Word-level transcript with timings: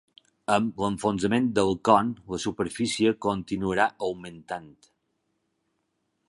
Amb 0.53 0.79
l’enfonsament 0.83 1.49
del 1.57 1.69
con, 1.89 2.09
la 2.35 2.39
superfície 2.45 3.13
continuarà 3.27 3.87
augmentant. 4.09 4.67